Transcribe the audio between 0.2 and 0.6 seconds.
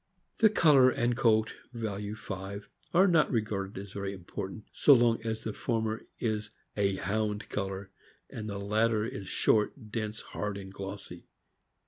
The